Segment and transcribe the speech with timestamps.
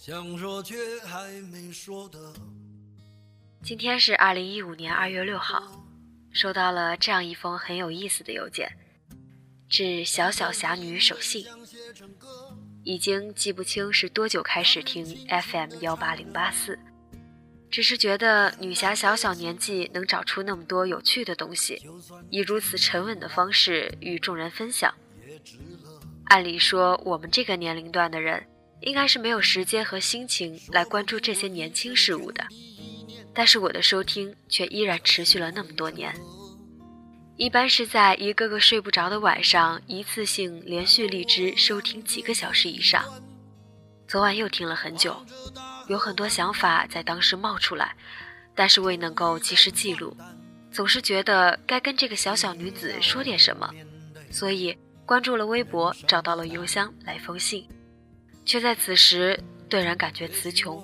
[0.00, 2.18] 想说却还没说的。
[3.64, 5.84] 今天是二零一五年二月六号，
[6.30, 8.70] 收到了这样一封很有意思的邮件，
[9.68, 11.44] 致小小侠女手信。
[12.84, 16.78] 已经记不清是多久开始听 FM 幺八零八四，
[17.68, 21.82] 只是觉得女侠小小年纪能找出那么多有趣的东西，
[22.30, 24.94] 以如此沉稳的方式与众人分享。
[26.26, 28.46] 按理说，我们这个年龄段的人。
[28.80, 32.46] 应该是没有时间和心情来关注这些年轻事物的，
[33.34, 36.14] 但是我的收听却依然持续了那么多年。
[37.36, 43.04] 一般是在一个个睡不着的晚上，一次性连续荔枝收听几个小时以上。
[44.08, 45.16] 昨晚又听了很久，
[45.86, 47.94] 有很多想法在当时冒出来，
[48.56, 50.16] 但是未能够及时记录，
[50.72, 53.72] 总是觉得该跟这个小小女子说点什么，
[54.32, 57.68] 所以关注了微博，找到了邮箱来封信。
[58.48, 59.38] 却在此时
[59.68, 60.82] 顿然感觉词穷，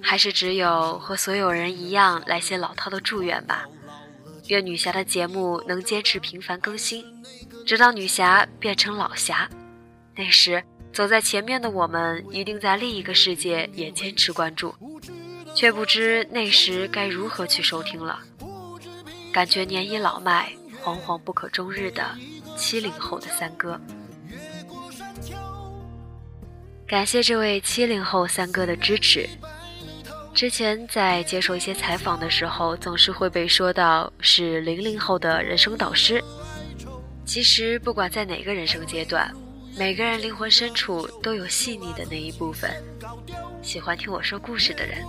[0.00, 3.66] 还是只有和所有人一样来些老套的祝愿吧。
[4.46, 7.04] 愿女侠的节目能坚持频繁更新，
[7.66, 9.50] 直到女侠变成老侠。
[10.14, 10.62] 那时
[10.92, 14.72] 走在前面的我们，一定在另一个世界也坚持关注，
[15.56, 18.20] 却不知那时该如何去收听了。
[19.32, 22.16] 感觉年已老迈，惶惶不可终日的
[22.56, 23.78] 七零后的三哥。
[26.88, 29.28] 感谢这位七零后三哥的支持。
[30.32, 36.24] 之前在接受一些采访的时候，总是会被说到是零零后的人生导师。
[37.26, 39.30] 其实，不管在哪个人生阶段，
[39.76, 42.70] 每个人灵魂深处都有细腻的那一部分。
[43.60, 45.04] 喜欢听我说故事的人，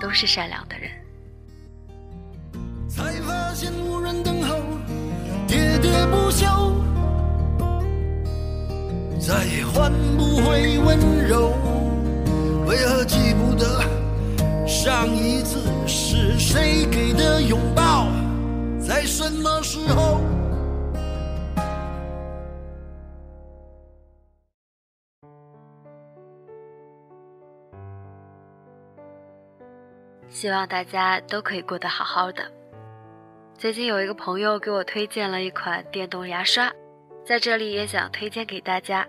[0.00, 0.90] 都是善良的人。
[2.88, 4.56] 才发现无人等候，
[5.46, 6.63] 喋喋不休。
[9.26, 11.48] 再也换不回温柔，
[12.66, 13.80] 为何记不得
[14.66, 18.06] 上一次是谁给的拥抱，
[18.78, 20.20] 在什么时候？
[30.28, 32.42] 希望大家都可以过得好好的。
[33.56, 36.70] 最近有一个朋友给我推荐了一款电动牙刷。
[37.26, 39.08] 在这里也想推荐给大家，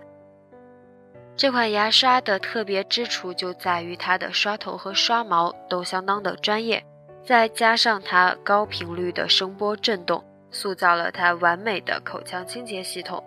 [1.36, 6.82] 这款牙刷的特别之处就在于它的刷头和刷毛都相当的专业，
[7.22, 13.22] 再加上它高频率的声波震动，塑造了它完美的口腔清洁系统。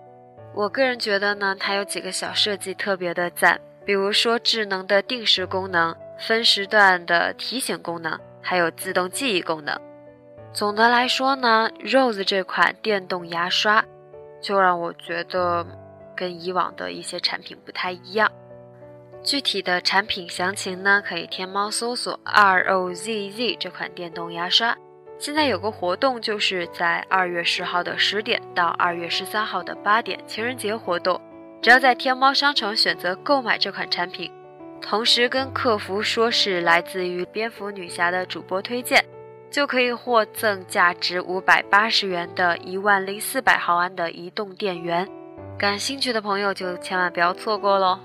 [0.56, 9.80] 我个人觉得呢，它有几个小设计特别的赞，比如说智能的定时功能、分时段的提醒功能，还有自动记忆功能。
[10.52, 13.86] 总的来说呢，Rose 这款电动牙刷。
[14.42, 15.68] 就让我觉得
[16.20, 18.30] 跟以往的一些产品不太一样。
[19.24, 24.76] 具体的产品详情呢，可以天猫搜索 R O Z Z 这款电动牙刷。
[25.18, 31.20] 现在有个活动，就是在二月十号的十点到二月十三号的八点，情人节活动。
[31.62, 34.30] 只要在天猫商城选择购买这款产品，
[34.82, 39.02] 同时跟客服说是来自于蝙蝠女侠的主播推荐。
[39.52, 45.10] 就可以获赠价值五百八十元的一万零四百毫安的移动电源，
[45.60, 48.00] 感兴趣的朋友就千万不要错过喽！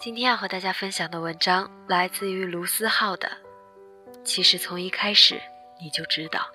[0.00, 3.28] 今天要和大家分享的文章来自于卢思浩的。
[4.24, 5.40] 其实从一开始
[5.80, 6.48] 你就知道。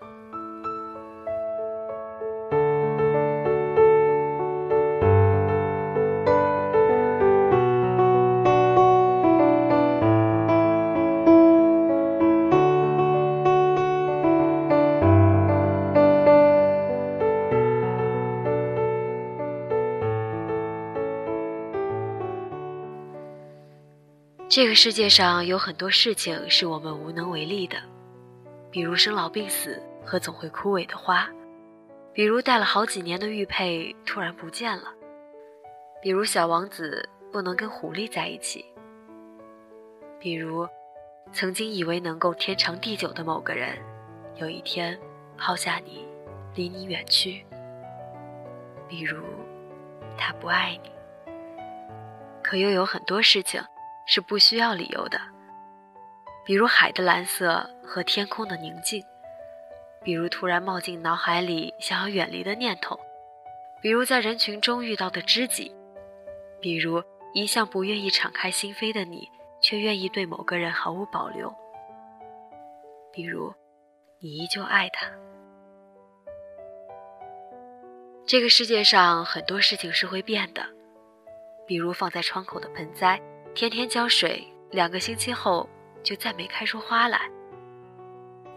[24.56, 27.76] 这个世界上有很多事情是我们无能为力的，
[28.70, 31.28] 比如生老病死和总会枯萎的花，
[32.14, 34.94] 比如戴了好几年的玉佩突然不见了，
[36.04, 38.64] 比如小王子不能跟狐狸在一起，
[40.20, 40.68] 比如
[41.32, 43.76] 曾经以为能够天长地久的某个人，
[44.36, 44.96] 有一天
[45.36, 46.08] 抛下你，
[46.54, 47.44] 离你远去，
[48.88, 49.24] 比如
[50.16, 50.92] 他不爱你。
[52.44, 53.60] 可又有很多事情。
[54.06, 55.20] 是不需要理由的，
[56.46, 59.04] 比如海的蓝色和天空的宁静，
[60.04, 63.00] 比如突然冒进脑海里想要远离的念头，
[63.82, 65.74] 比如在人群中遇到的知己，
[66.60, 67.02] 比如
[67.34, 69.30] 一向不愿意敞开心扉的你，
[69.62, 71.54] 却愿意对某个人毫无保留，
[73.12, 73.54] 比如
[74.20, 75.10] 你依旧爱他。
[78.26, 80.66] 这个世界上很多事情是会变的，
[81.68, 83.22] 比如放在窗口的盆栽。
[83.56, 85.70] 天天浇水，两个星期后
[86.04, 87.30] 就再没开出花来。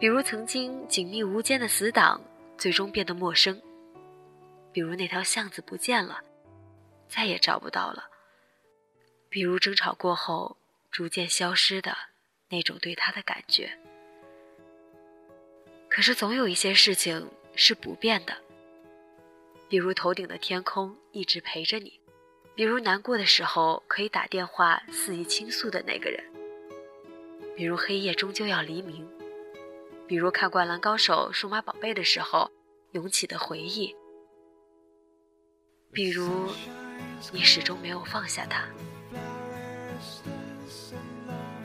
[0.01, 2.19] 比如曾经紧密无间的死党，
[2.57, 3.55] 最终变得陌生；
[4.73, 6.23] 比如那条巷子不见了，
[7.09, 8.05] 再也找不到了；
[9.29, 10.57] 比如争吵过后
[10.91, 11.95] 逐渐消失的
[12.49, 13.79] 那种对他的感觉。
[15.91, 18.35] 可是总有一些事情是不变的，
[19.69, 22.01] 比如头顶的天空一直陪着你。
[22.57, 26.25] 比如难过的时候可以打电话肆意倾诉的那个人，
[27.55, 29.07] 比如黑夜终究要黎明，
[30.09, 32.51] 比如看《灌篮高手》《数码宝贝》的时候
[32.93, 33.95] 涌起的回忆，
[35.93, 36.49] 比如
[37.31, 38.65] 你始终没有放下他。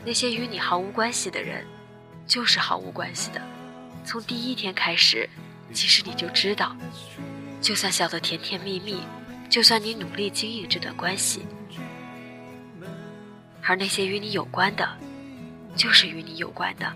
[0.04, 1.66] 那些与你毫无关系的人，
[2.26, 3.40] 就是毫无关系的。
[4.04, 5.26] 从第一天开始，
[5.72, 6.76] 其实你就知道，
[7.62, 9.00] 就算笑得甜甜蜜蜜。
[9.52, 11.42] 就算你努力经营这段关系，
[13.62, 14.88] 而那些与你有关的，
[15.76, 16.90] 就是与你有关的，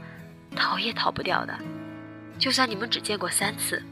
[0.56, 1.54] 逃也逃不掉的。
[2.38, 3.82] 就算你们只见过三次，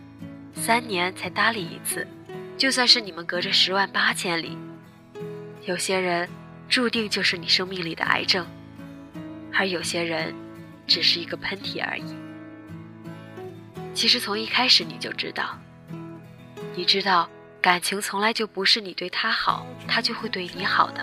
[0.54, 2.06] 三年才搭理一次，
[2.56, 4.56] 就算是你们隔着十万八千里，
[5.66, 6.26] 有些人
[6.66, 8.46] 注定就是你生命里的癌症，
[9.52, 10.34] 而有些人
[10.86, 12.16] 只是一个喷嚏而已。
[13.92, 15.58] 其实从一开始你就知道，
[16.74, 17.28] 你知道。
[17.64, 21.02] 感情从来就不是你对他好，他就会对你好的。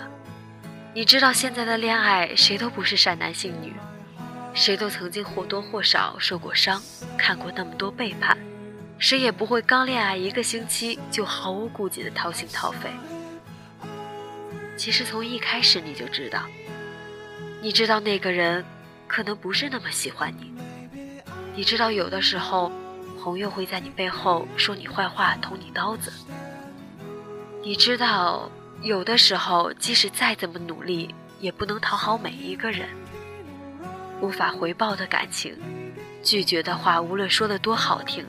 [0.94, 3.74] 你知道现在的恋爱，谁都不是善男信女，
[4.54, 6.80] 谁都曾经或多或少受过伤，
[7.18, 8.38] 看过那么多背叛，
[8.96, 12.88] 谁也不会刚恋爱一个星期就毫无顾忌的掏心掏肺。
[14.76, 16.44] 其实从一开始你就知道，
[17.60, 18.64] 你知道那个人
[19.08, 20.54] 可能不是那么喜欢你，
[21.56, 22.70] 你知道有的时候
[23.20, 26.12] 朋友会在你背后说你坏话，捅你刀子。
[27.64, 28.50] 你知道，
[28.82, 32.88] 有的时候，即使再怎么努力，也不能讨好每一个人。
[34.20, 35.56] 无法回报的感情，
[36.24, 38.26] 拒绝的话，无论说的多好听，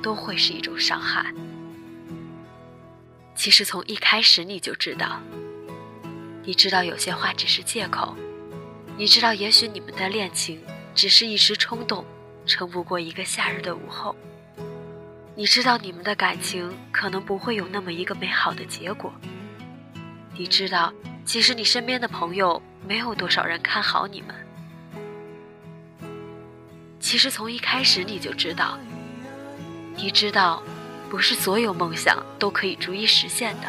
[0.00, 1.34] 都会是一种伤害。
[3.34, 5.20] 其实从一开始你就知道，
[6.44, 8.16] 你知道有些话只是借口，
[8.96, 10.62] 你知道也许你们的恋情
[10.94, 12.04] 只是一时冲动，
[12.46, 14.14] 撑不过一个夏日的午后。
[15.38, 19.14] 你知道你们的感情可能不会有那么一个美好的结果。
[20.36, 20.92] 你知道，
[21.24, 24.34] 其实你身边的朋友没有多少人看好你们。
[26.98, 28.76] 其实从一开始你就知道，
[29.94, 30.60] 你知道，
[31.08, 33.68] 不是所有梦想都可以逐一实现的。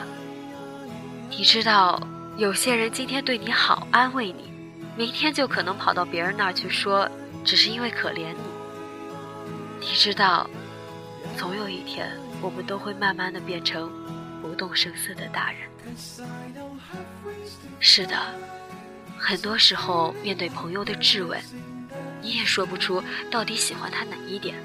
[1.29, 2.01] 你知道，
[2.35, 4.51] 有些人今天对你好，安慰你，
[4.97, 7.07] 明天就可能跑到别人那儿去说，
[7.45, 8.41] 只是因为可怜你。
[9.81, 10.49] 你知道。
[11.37, 12.11] 总有一天，
[12.41, 13.91] 我们都会慢慢的变成
[14.41, 15.61] 不动声色的大人。
[17.79, 18.15] 是的，
[19.17, 21.41] 很多时候面对朋友的质问，
[22.21, 24.55] 你也说不出到底喜欢他哪一点。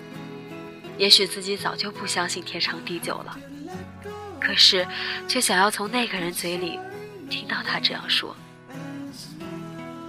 [0.97, 3.39] 也许自己早就不相信天长地久了，
[4.41, 4.87] 可是
[5.27, 6.79] 却想要从那个人嘴里
[7.29, 8.37] 听到他这样说。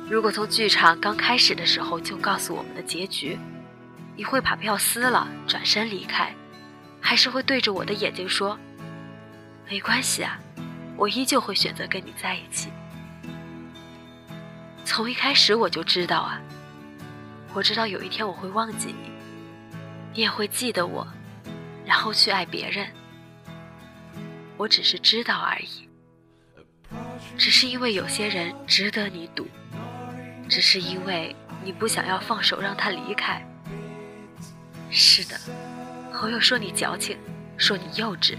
[0.07, 3.37] 如果从剧场刚开始的时候就告诉我们的结局，
[4.15, 6.33] 你会把票撕了，转身离开。
[7.01, 8.57] 还是会对着我的眼睛说
[9.69, 10.39] ：“没关系啊，
[10.97, 12.71] 我依旧会选择跟你在一起。”
[14.83, 16.41] 从一开始我就知道啊，
[17.53, 19.11] 我知道有一天我会忘记你，
[20.13, 21.07] 你也会记得我，
[21.85, 22.87] 然后去爱别人。
[24.57, 25.87] 我只是知道而已，
[27.37, 29.47] 只是因为有些人值得你赌，
[30.49, 33.45] 只是因为你不想要放手让他离开。
[34.95, 35.37] 是的。
[36.13, 37.17] 朋友说你矫情，
[37.57, 38.37] 说你幼稚，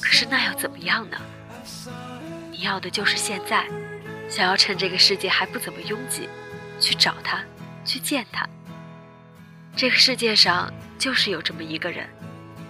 [0.00, 1.18] 可是那又怎么样呢？
[2.52, 3.66] 你要的就是现在，
[4.30, 6.28] 想要趁这个世界还不怎么拥挤，
[6.80, 7.42] 去找他，
[7.84, 8.48] 去见他。
[9.76, 12.08] 这个世界上就是有这么一个人，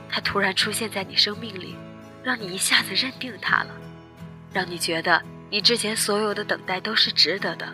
[0.08, 1.76] 他突然出现在你生命里，
[2.24, 3.70] 让你一下子认定他了，
[4.54, 7.68] 让你觉得你之前所有的等待都是值得的，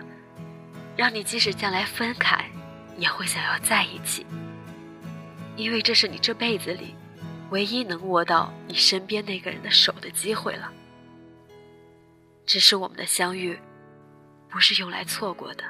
[0.96, 2.44] 让你即使将来分开，
[2.98, 4.26] 也会想要在一起，
[5.56, 6.94] 因为这是你这辈子里
[7.50, 10.73] 唯一能握到你身边那个人的手的机会了。
[12.47, 13.59] 只是我们的相遇，
[14.49, 15.64] 不是用来错过的。